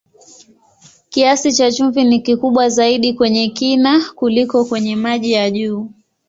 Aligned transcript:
Kiasi 1.09 1.51
cha 1.53 1.71
chumvi 1.71 2.03
ni 2.03 2.19
kikubwa 2.19 2.69
zaidi 2.69 3.13
kwenye 3.13 3.49
kina 3.49 3.99
kuliko 4.15 4.65
kwenye 4.65 4.95
maji 4.95 5.31
ya 5.31 5.51
juu. 5.51 5.89